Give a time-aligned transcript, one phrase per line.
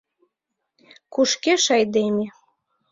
[1.13, 2.25] Кушкеш айдеме.